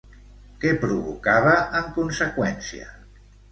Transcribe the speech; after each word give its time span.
Què 0.63 0.71
provocava 0.85 1.53
en 1.81 1.93
conseqüència? 2.01 2.93